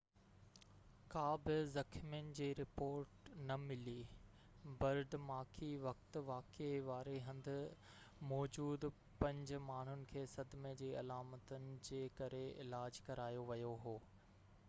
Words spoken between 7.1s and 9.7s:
هنڌ موجود پنج